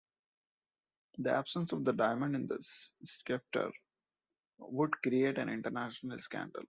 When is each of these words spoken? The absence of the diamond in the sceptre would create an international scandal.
The 1.19 1.31
absence 1.31 1.73
of 1.73 1.85
the 1.85 1.93
diamond 1.93 2.35
in 2.35 2.47
the 2.47 2.57
sceptre 2.59 3.71
would 4.57 4.99
create 5.03 5.37
an 5.37 5.47
international 5.49 6.17
scandal. 6.17 6.59